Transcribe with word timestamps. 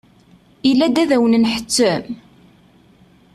Ilad 0.69 0.95
ad 1.03 1.11
wen-nḥettem? 1.21 2.05